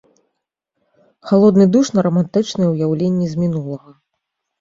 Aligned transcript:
Халодны 1.31 1.65
душ 1.75 1.91
на 1.97 2.01
рамантычныя 2.07 2.71
ўяўленні 2.73 3.27
з 3.35 3.39
мінулага. 3.43 3.95